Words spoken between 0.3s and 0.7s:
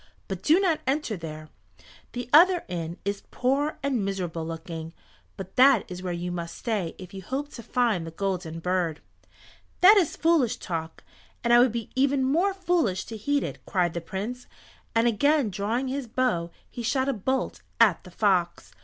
do